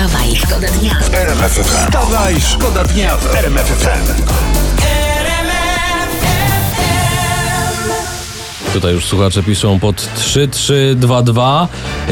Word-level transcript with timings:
Wstawaj, 0.00 0.36
szkoda 0.36 0.68
dnia. 0.68 0.98
Wstawaj, 1.64 2.40
szkoda 2.40 2.84
dnia 2.84 3.16
w 3.16 3.34
RMF 3.34 3.66
FM. 3.66 4.22
Tutaj 8.72 8.92
już 8.92 9.04
słuchacze 9.04 9.42
piszą 9.42 9.80
pod 9.80 10.14
3322. 10.14 11.68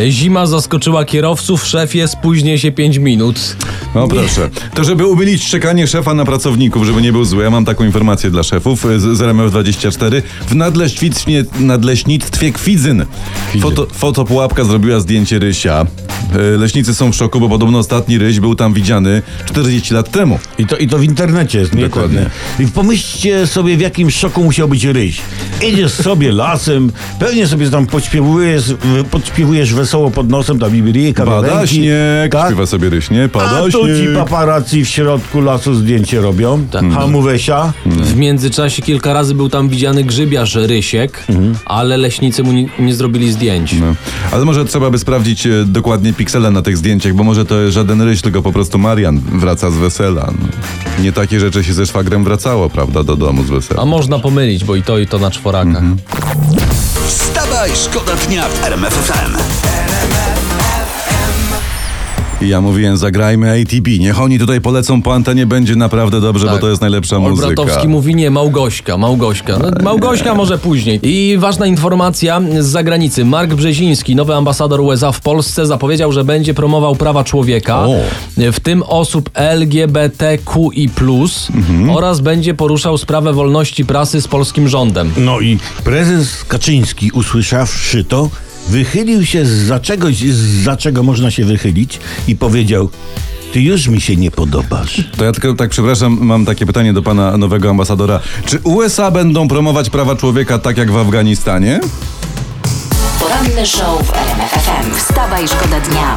Zima 0.09 0.47
zaskoczyła 0.47 1.05
kierowców, 1.05 1.67
szefie 1.67 2.09
spóźnię 2.09 2.59
się 2.59 2.73
5 2.73 2.97
minut. 2.97 3.57
No 3.95 4.09
proszę. 4.09 4.51
To 4.75 4.85
żeby 4.85 5.07
umylić 5.07 5.51
czekanie 5.51 5.87
szefa 5.87 6.15
na 6.15 6.25
pracowników, 6.25 6.85
żeby 6.85 7.03
nie 7.03 7.13
był 7.13 7.25
zły, 7.25 7.45
ja 7.45 7.51
mam 7.51 7.65
taką 7.65 7.85
informację 7.85 8.31
dla 8.31 8.43
szefów 8.43 8.87
z, 8.97 9.19
z 9.19 9.21
RMF24. 9.21 10.23
W 10.49 10.55
nadleśnictwie, 10.55 11.45
nadleśnictwie 11.61 12.53
Kwidzyn 12.53 13.07
foto, 13.61 13.87
fotopułapka 13.93 14.65
zrobiła 14.65 15.01
zdjęcie 15.01 15.39
rysia. 15.39 15.87
E, 16.35 16.39
Leśnicy 16.39 16.95
są 16.95 17.13
w 17.13 17.17
szoku, 17.17 17.41
bo 17.41 17.49
podobno 17.49 17.79
ostatni 17.79 18.19
ryś 18.19 18.41
był 18.41 18.55
tam 18.55 18.73
widziany 18.75 19.23
40 19.45 19.95
lat 19.95 20.11
temu. 20.11 20.39
I 20.59 20.67
to, 20.67 20.77
I 20.77 20.89
to 20.89 20.99
w 20.99 21.05
internecie 21.05 21.59
jest, 21.59 21.75
nie? 21.75 21.83
Dokładnie. 21.83 22.31
I 22.61 22.67
pomyślcie 22.67 23.47
sobie, 23.47 23.77
w 23.77 23.81
jakim 23.81 24.11
szoku 24.11 24.45
musiał 24.45 24.69
być 24.69 24.85
ryś. 24.85 25.21
Idziesz 25.69 25.93
sobie 25.93 26.33
lasem, 26.33 26.93
pewnie 27.19 27.47
sobie 27.47 27.71
tam 27.71 27.87
podśpiewujesz, 27.87 28.75
podśpiewujesz 29.11 29.75
wesoło 29.75 30.11
pod 30.11 30.29
nosem, 30.29 30.59
tam 30.59 30.77
Iberyjka, 30.77 31.25
Pada 31.25 31.49
wiarenki, 31.49 31.75
śnieg, 31.75 32.33
tak? 32.33 32.47
śpiewa 32.47 32.67
sobie 32.67 32.91
ryś, 32.91 33.11
nie? 33.11 33.29
Pada 33.29 33.65
A 33.65 33.71
tu 33.71 33.78
śnieg. 33.85 33.97
ci 33.99 34.15
paparazzi 34.15 34.85
w 34.85 34.89
środku 34.89 35.41
lasu 35.41 35.75
zdjęcie 35.75 36.21
robią. 36.21 36.67
Tak. 36.71 36.93
Hamuwesia. 36.93 37.73
W 37.87 38.17
międzyczasie 38.17 38.83
kilka 38.83 39.13
razy 39.13 39.35
był 39.35 39.49
tam 39.49 39.69
widziany 39.69 40.05
grzybiarz 40.05 40.55
Rysiek, 40.55 41.27
ale 41.65 41.97
leśnicy 41.97 42.43
mu 42.43 42.53
nie, 42.53 42.69
nie 42.79 42.95
zrobili 42.95 43.33
zdjęć. 43.33 43.73
No. 43.73 43.95
Ale 44.33 44.45
może 44.45 44.65
trzeba 44.65 44.91
by 44.91 44.99
sprawdzić 44.99 45.47
e, 45.47 45.65
dokładnie 45.67 46.13
piksele 46.13 46.51
na 46.51 46.63
tych 46.63 46.77
zdjęciach, 46.77 47.15
bo 47.15 47.25
może 47.25 47.45
to 47.45 47.61
jest 47.61 47.75
żaden 47.75 48.03
ryś, 48.03 48.23
tylko 48.23 48.43
po 48.43 48.53
prostu 48.53 48.79
Marian 48.79 49.21
wraca 49.21 49.71
z 49.71 49.77
wesela. 49.77 50.31
No. 50.41 50.49
Nie 51.03 51.13
takie 51.13 51.41
rzeczy 51.41 51.65
się 51.65 51.75
ze 51.75 51.87
szwagrem 51.87 52.25
wracało, 52.25 52.71
prawda, 52.71 53.03
do 53.05 53.17
domu 53.17 53.45
z 53.45 53.51
wesela. 53.51 53.83
A 53.83 53.85
można 53.85 54.19
pomylić, 54.19 54.65
bo 54.65 54.77
i 54.77 54.83
to, 54.83 54.99
i 54.99 55.07
to 55.07 55.19
na 55.19 55.31
czworakach. 55.31 55.83
Wstawaj, 57.07 57.71
szkoda 57.75 58.13
dnia 58.29 58.49
w 58.49 58.65
RMF 58.65 58.95
FM. 58.95 59.37
I 62.43 62.49
ja 62.49 62.61
mówiłem, 62.61 62.97
zagrajmy 62.97 63.61
ATB. 63.63 63.87
Niech 64.01 64.21
oni 64.21 64.39
tutaj 64.39 64.61
polecą 64.61 65.03
po 65.03 65.15
antenie, 65.15 65.47
będzie 65.47 65.77
naprawdę 65.77 66.21
dobrze, 66.21 66.47
bo 66.47 66.53
Tak. 66.53 66.61
to 66.61 66.69
jest 66.69 66.81
najlepsza 66.81 67.19
muzyka. 67.19 67.49
Olbratowski 67.49 67.89
mówi 67.89 68.15
nie, 68.15 68.31
Małgośka, 68.31 68.97
Małgośka. 68.99 69.59
No, 69.59 69.71
Małgośka 69.83 70.35
może 70.35 70.59
później. 70.59 71.01
I 71.03 71.37
ważna 71.39 71.67
informacja 71.67 72.41
z 72.61 72.67
zagranicy. 72.67 73.25
Mark 73.25 73.55
Brzeziński, 73.55 74.17
nowy 74.17 74.35
ambasador 74.35 74.81
USA 74.81 75.13
w 75.13 75.21
Polsce, 75.21 75.67
zapowiedział, 75.67 76.13
że 76.13 76.25
będzie 76.25 76.55
promował 76.55 76.97
prawa 76.97 77.25
człowieka, 77.25 77.79
O. 77.87 77.95
w 78.53 78.61
tym 78.61 78.83
osób 78.83 79.31
LGBTQI+, 79.35 80.91
Mhm. 81.55 81.91
oraz 81.91 82.21
będzie 82.21 82.55
poruszał 82.55 82.99
sprawę 82.99 83.33
wolności 83.33 83.85
prasy 83.85 84.21
z 84.21 84.29
polskim 84.29 84.69
rządem. 84.69 85.13
No 85.17 85.41
i 85.41 85.59
prezes 85.85 86.45
Kaczyński, 86.45 87.11
usłyszawszy 87.11 88.05
to, 88.05 88.31
wychylił 88.69 89.27
się 89.27 89.47
za 89.47 89.81
czegoś, 89.81 90.17
za 90.65 90.77
czego 90.77 91.03
można 91.03 91.31
się 91.31 91.45
wychylić 91.45 91.99
i 92.29 92.37
powiedział, 92.37 92.91
ty 93.53 93.61
już 93.61 93.89
mi 93.89 94.01
się 94.01 94.17
nie 94.17 94.31
podobasz. 94.31 95.05
To 95.17 95.25
ja 95.25 95.33
tylko 95.33 95.55
tak 95.55 95.71
przepraszam, 95.71 96.19
mam 96.21 96.45
takie 96.45 96.67
pytanie 96.67 96.93
do 96.93 97.03
pana 97.03 97.37
nowego 97.37 97.71
ambasadora. 97.71 98.21
Czy 98.45 98.59
USA 98.65 99.11
będą 99.11 99.49
promować 99.49 99.91
prawa 99.91 100.17
człowieka 100.17 100.59
tak 100.59 100.77
jak 100.79 100.91
w 100.91 100.97
Afganistanie? 100.97 101.81
Poranny 103.21 103.67
show 103.67 104.07
w 104.07 104.13
RMF 104.13 104.51
FM. 104.51 104.95
Wstawaj, 104.97 105.49
szkoda 105.49 105.81
dnia. 105.81 106.17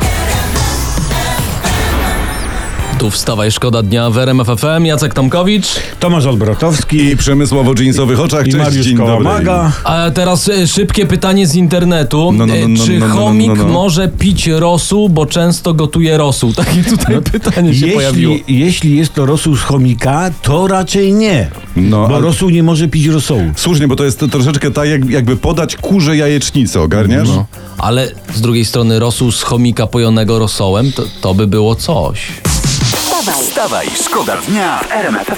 Tu 3.01 3.09
wstawaj, 3.09 3.51
szkoda 3.51 3.83
dnia 3.83 4.09
w 4.09 4.17
RMF 4.17 4.47
FM. 4.47 4.85
Jacek 4.85 5.13
Tomkowicz. 5.13 5.67
Tomasz 5.99 6.25
Olbratowski 6.25 6.97
I 6.97 7.17
przemysłowo 7.17 7.75
dżinsowych 7.75 8.19
oczach. 8.19 8.47
i 8.47 8.51
Cześć, 8.51 8.63
Mariusz 8.65 8.85
dzień. 8.85 8.97
Kołamaga. 8.97 9.71
A 9.83 10.11
teraz 10.13 10.49
e, 10.49 10.67
szybkie 10.67 11.05
pytanie 11.05 11.47
z 11.47 11.55
internetu. 11.55 12.31
No, 12.31 12.45
no, 12.45 12.53
no, 12.53 12.55
E, 12.55 12.67
no, 12.67 12.85
Czy 12.85 12.99
no, 12.99 13.07
no, 13.07 13.15
no, 13.15 13.21
chomik 13.21 13.47
no, 13.47 13.55
no. 13.55 13.65
może 13.65 14.07
pić 14.07 14.47
rosół, 14.47 15.09
bo 15.09 15.25
często 15.25 15.73
gotuje 15.73 16.17
rosół? 16.17 16.53
Takie 16.63 16.83
tutaj 16.83 17.21
pytanie 17.21 17.75
się 17.75 17.87
pojawiło. 17.87 18.33
Jeśli, 18.33 18.59
jeśli 18.59 18.97
jest 18.97 19.13
to 19.13 19.25
rosół 19.25 19.55
z 19.55 19.61
chomika, 19.61 20.31
to 20.41 20.67
raczej 20.67 21.13
nie. 21.13 21.49
No, 21.75 22.07
bo 22.07 22.15
ale- 22.15 22.25
rosół 22.25 22.49
nie 22.49 22.63
może 22.63 22.87
pić 22.87 23.05
rosołu. 23.05 23.51
Słusznie, 23.55 23.87
bo 23.87 23.95
to 23.95 24.03
jest 24.05 24.23
troszeczkę 24.31 24.71
tak, 24.71 24.89
jak, 24.89 25.09
jakby 25.09 25.37
podać 25.37 25.75
kurze 25.75 26.17
jajecznicę, 26.17 26.81
ogarniasz? 26.81 27.27
No, 27.27 27.45
ale 27.77 28.11
z 28.33 28.41
drugiej 28.41 28.65
strony 28.65 28.99
rosół 28.99 29.31
z 29.31 29.41
chomika 29.41 29.87
pojonego 29.87 30.39
rosołem, 30.39 30.91
to, 30.91 31.03
to 31.21 31.33
by 31.33 31.47
było 31.47 31.75
coś. 31.75 32.19
Wstawaj, 33.21 33.43
Wstawaj, 33.45 33.87
szkoda 34.05 34.37
dnia 34.47 34.77
w 34.79 34.91
RMF. 34.91 35.31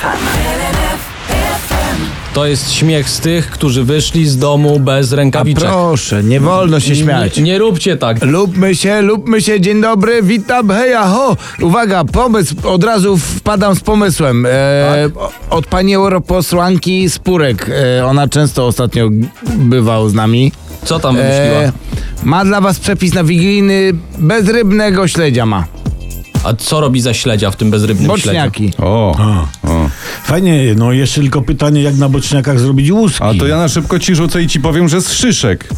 To 2.33 2.45
jest 2.45 2.71
śmiech 2.71 3.09
z 3.09 3.19
tych, 3.19 3.49
którzy 3.49 3.83
wyszli 3.83 4.27
z 4.27 4.37
domu 4.37 4.79
bez 4.79 5.13
A 5.13 5.15
rękawiczek. 5.15 5.63
proszę, 5.69 6.23
nie 6.23 6.39
wolno 6.39 6.79
się 6.79 6.95
śmiać. 6.95 7.37
Nie, 7.37 7.43
nie 7.43 7.57
róbcie 7.57 7.97
tak. 7.97 8.23
Lubmy 8.25 8.75
się, 8.75 9.01
lubmy 9.01 9.41
się, 9.41 9.61
dzień 9.61 9.81
dobry, 9.81 10.23
witam, 10.23 10.69
heja, 10.69 11.07
ho. 11.07 11.37
Uwaga, 11.61 12.03
pomysł, 12.03 12.55
od 12.63 12.83
razu 12.83 13.17
wpadam 13.17 13.75
z 13.75 13.79
pomysłem. 13.79 14.45
E, 14.45 14.49
o- 15.15 15.31
Od 15.49 15.65
pani 15.67 15.95
europosłanki 15.95 17.09
Spurek, 17.09 17.69
e, 17.99 18.05
ona 18.05 18.27
często 18.27 18.67
ostatnio 18.67 19.09
bywał 19.55 20.09
z 20.09 20.13
nami. 20.13 20.51
Co 20.85 20.99
tam 20.99 21.15
wymyśliła? 21.15 21.59
E, 21.61 21.71
ma 22.23 22.45
dla 22.45 22.61
was 22.61 22.79
przepis 22.79 23.13
na 23.13 23.23
wigilijny 23.23 23.91
bezrybnego 24.17 25.07
śledzia 25.07 25.45
ma. 25.45 25.65
A 26.43 26.53
co 26.53 26.79
robi 26.81 27.01
za 27.01 27.13
śledzia 27.13 27.51
w 27.51 27.55
tym 27.55 27.71
bezrybnym 27.71 28.05
śledziu? 28.05 28.25
Boczniaki. 28.27 28.73
O, 28.79 29.15
o. 29.63 29.89
Fajnie, 30.23 30.75
no 30.77 30.91
jeszcze 30.91 31.21
tylko 31.21 31.41
pytanie, 31.41 31.81
jak 31.81 31.95
na 31.97 32.09
boczniakach 32.09 32.59
zrobić 32.59 32.91
łuski. 32.91 33.23
A 33.23 33.33
to 33.39 33.47
ja 33.47 33.57
na 33.57 33.67
szybko 33.67 33.99
ci 33.99 34.15
rzucę 34.15 34.43
i 34.43 34.47
ci 34.47 34.59
powiem, 34.59 34.89
że 34.89 35.01
z 35.01 35.11
szyszek. 35.11 35.69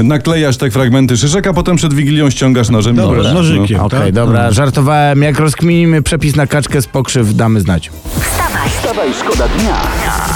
Naklejasz 0.00 0.56
te 0.56 0.70
fragmenty 0.70 1.16
szyszek, 1.16 1.46
a 1.46 1.52
potem 1.52 1.76
przed 1.76 1.94
Wigilią 1.94 2.30
ściągasz 2.30 2.68
nożem. 2.68 2.96
Dobra, 2.96 3.22
masz. 3.22 3.32
nożykiem. 3.32 3.76
No. 3.76 3.84
Okej, 3.84 4.00
tak? 4.00 4.12
dobra, 4.12 4.50
żartowałem. 4.52 5.22
Jak 5.22 5.38
rozkminimy 5.38 6.02
przepis 6.02 6.36
na 6.36 6.46
kaczkę 6.46 6.82
z 6.82 6.86
pokrzyw, 6.86 7.34
damy 7.34 7.60
znać. 7.60 7.90
wstawaj, 8.20 8.68
Wstawaj, 8.70 9.08
szkoda 9.20 9.48
dnia 9.48 9.80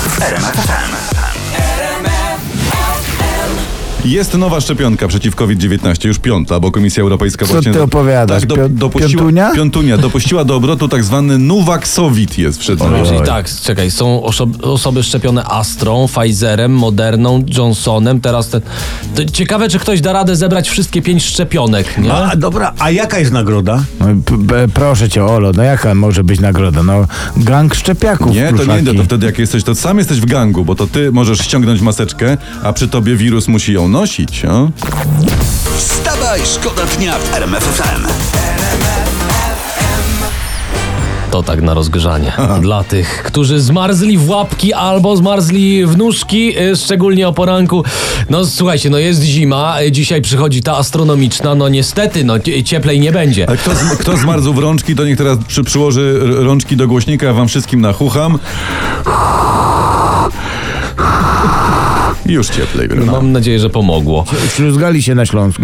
FM. 0.08 1.17
Jest 4.04 4.34
nowa 4.38 4.60
szczepionka 4.60 5.08
przeciw 5.08 5.34
COVID-19, 5.36 6.06
już 6.06 6.18
piąta, 6.18 6.60
bo 6.60 6.70
Komisja 6.70 7.02
Europejska 7.02 7.46
Co 7.46 7.52
właśnie... 7.52 7.72
ty 7.72 7.82
opowiadasz? 7.82 8.40
Tak, 8.40 8.48
do, 8.48 8.54
Pio- 8.56 8.68
dopuściła, 8.68 9.10
piątunia? 9.10 9.50
Piątunia. 9.54 9.98
Dopuściła 9.98 10.44
do 10.44 10.56
obrotu 10.56 10.88
tak 10.88 11.04
zwany 11.04 11.38
Nuvaxovid 11.38 12.38
jest 12.38 12.58
przed 12.58 12.80
nami. 12.80 13.06
Czyli 13.08 13.20
tak, 13.26 13.50
czekaj, 13.62 13.90
są 13.90 14.20
oso- 14.24 14.62
osoby 14.72 15.02
szczepione 15.02 15.44
Astrą, 15.44 16.06
Pfizerem, 16.08 16.72
Moderną, 16.72 17.44
Johnsonem, 17.56 18.20
teraz 18.20 18.48
ten... 18.48 18.60
To 19.14 19.24
ciekawe, 19.24 19.68
czy 19.68 19.78
ktoś 19.78 20.00
da 20.00 20.12
radę 20.12 20.36
zebrać 20.36 20.68
wszystkie 20.68 21.02
pięć 21.02 21.24
szczepionek, 21.24 21.98
nie? 21.98 22.12
A, 22.12 22.36
dobra, 22.36 22.72
a 22.78 22.90
jaka 22.90 23.18
jest 23.18 23.32
nagroda? 23.32 23.84
No, 24.00 24.06
p- 24.24 24.46
p- 24.48 24.68
proszę 24.74 25.08
cię, 25.08 25.24
Olo, 25.24 25.52
no 25.56 25.62
jaka 25.62 25.94
może 25.94 26.24
być 26.24 26.40
nagroda? 26.40 26.82
No, 26.82 27.06
gang 27.36 27.74
szczepiaków. 27.74 28.32
Nie, 28.34 28.52
to 28.52 28.64
nie, 28.80 28.94
to 28.94 29.04
wtedy 29.04 29.26
jak 29.26 29.38
jesteś, 29.38 29.64
to 29.64 29.74
sam 29.74 29.98
jesteś 29.98 30.20
w 30.20 30.26
gangu, 30.26 30.64
bo 30.64 30.74
to 30.74 30.86
ty 30.86 31.12
możesz 31.12 31.38
ściągnąć 31.38 31.80
maseczkę, 31.80 32.36
a 32.62 32.72
przy 32.72 32.88
tobie 32.88 33.16
wirus 33.16 33.48
musi 33.48 33.72
ją 33.72 33.87
nosić. 33.88 34.44
O? 34.44 34.68
Wstawaj, 35.76 36.40
szkoda 36.54 36.82
dnia 36.98 37.18
w 37.18 37.34
RMF 37.34 37.64
FM. 37.64 38.06
To 41.30 41.42
tak 41.42 41.62
na 41.62 41.74
rozgrzanie. 41.74 42.32
Dla 42.60 42.84
tych, 42.84 43.22
którzy 43.22 43.60
zmarzli 43.60 44.18
w 44.18 44.28
łapki 44.30 44.72
albo 44.72 45.16
zmarzli 45.16 45.86
w 45.86 45.96
nóżki, 45.96 46.58
y, 46.58 46.76
szczególnie 46.76 47.28
o 47.28 47.32
poranku. 47.32 47.84
No 48.30 48.46
słuchajcie, 48.46 48.90
no 48.90 48.98
jest 48.98 49.22
zima, 49.22 49.76
dzisiaj 49.90 50.22
przychodzi 50.22 50.62
ta 50.62 50.76
astronomiczna, 50.76 51.54
no 51.54 51.68
niestety, 51.68 52.24
no 52.24 52.38
cie- 52.38 52.64
cieplej 52.64 53.00
nie 53.00 53.12
będzie. 53.12 53.48
Ale 53.48 53.56
kto, 53.56 53.74
z- 53.74 53.96
kto 53.98 54.16
zmarzł 54.16 54.54
w 54.54 54.58
rączki, 54.58 54.96
to 54.96 55.04
niech 55.04 55.18
teraz 55.18 55.38
przy, 55.48 55.64
przyłoży 55.64 56.20
rączki 56.22 56.76
do 56.76 56.88
głośnika, 56.88 57.26
ja 57.26 57.32
wam 57.32 57.48
wszystkim 57.48 57.80
nachucham. 57.80 58.38
Już 62.28 62.48
cieplej. 62.48 62.88
No. 62.96 63.12
Mam 63.12 63.32
nadzieję, 63.32 63.58
że 63.58 63.70
pomogło. 63.70 64.24
Śluzgali 64.56 65.02
się 65.02 65.14
na 65.14 65.26
Śląsku. 65.26 65.62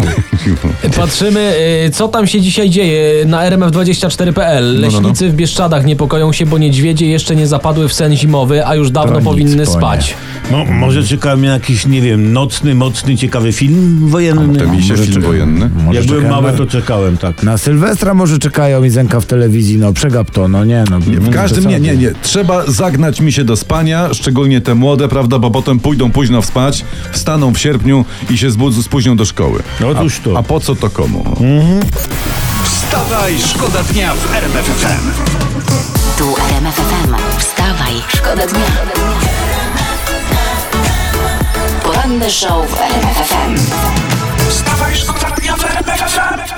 Patrzymy, 0.97 1.55
y, 1.87 1.91
co 1.91 2.09
tam 2.09 2.27
się 2.27 2.41
dzisiaj 2.41 2.71
dzieje 2.71 3.25
na 3.25 3.51
rmf24.pl. 3.51 4.65
no, 4.65 4.73
no. 4.75 4.81
Leśnicy 4.81 5.29
w 5.29 5.35
Bieszczadach 5.35 5.85
niepokoją 5.85 6.33
się, 6.33 6.47
bo 6.47 6.59
niedźwiedzie 6.59 7.07
jeszcze 7.07 7.37
nie 7.37 7.47
zapadły 7.47 7.89
w 7.89 7.93
sen 7.93 8.17
zimowy, 8.17 8.67
a 8.67 8.75
już 8.75 8.91
dawno 8.91 9.21
powinny 9.21 9.67
spać. 9.67 10.15
Mo, 10.51 10.65
może 10.65 11.05
czeka 11.05 11.37
mnie 11.37 11.49
jakiś, 11.49 11.87
nie 11.87 12.01
wiem, 12.03 12.33
nocny, 12.33 12.75
mocny, 12.75 13.17
ciekawy 13.17 13.53
film 13.53 14.09
wojenny? 14.09 14.59
Te 14.59 14.67
misie 14.67 14.93
może 14.93 15.03
film 15.07 15.15
czeka- 15.17 15.27
wojenny. 15.27 15.71
Może 15.85 15.99
Jak 15.99 16.09
byłem 16.09 16.29
mały, 16.31 16.53
na- 16.53 16.59
to 16.59 16.67
czekałem, 16.67 17.17
tak. 17.17 17.43
Na 17.43 17.59
Sylwestra 17.59 18.15
może 18.15 18.39
czekają 18.39 18.85
i 18.85 18.91
zęka 18.91 19.21
w 19.21 19.27
telewizji, 19.27 19.77
no 19.79 19.93
przegap 19.93 20.31
to, 20.31 20.49
no 20.49 20.65
nie 20.65 20.85
no. 20.91 21.01
W 21.01 21.31
każdym 21.31 21.69
nie, 21.69 21.81
nie, 21.81 21.97
nie. 21.97 22.13
Trzeba 22.23 22.65
zagnać 22.67 23.21
mi 23.21 23.33
się 23.33 23.45
do 23.45 23.57
spania, 23.57 24.15
szczególnie 24.15 24.61
te 24.61 24.75
młode, 24.75 25.09
prawda, 25.09 25.39
bo 25.39 25.51
potem 25.51 25.79
pójdą 25.81 26.11
późno 26.11 26.43
spać, 26.43 26.85
wstaną 27.13 27.55
w 27.55 27.59
sierpniu 27.59 28.05
i 28.31 28.39
się 28.39 28.51
zbudzą, 28.51 28.83
spóźnią 28.83 29.17
do 29.17 29.25
szkoły. 29.25 29.63
Otóż 29.91 30.21
to. 30.25 30.39
A 30.39 30.43
po 30.43 30.61
co 30.61 30.75
to 30.75 30.91
komu? 30.91 31.25
Wstawaj, 32.65 33.35
szkoda 33.47 33.83
dnia 33.83 34.15
w 34.15 34.35
RMF 34.37 34.65
FM. 34.67 35.11
Tu 36.19 36.25
RMF 36.51 36.75
FM. 36.75 37.15
Wstawaj, 37.39 37.93
szkoda 38.17 38.47
dnia. 38.47 39.04
The 42.25 42.31
Show 42.31 42.63
w 42.63 42.75
RMFFM. 42.75 43.55
Wstawaj, 44.49 44.97
szkoda 44.97 45.31
dnia 45.31 45.57
w 45.57 45.65
RMFFM. 45.65 46.54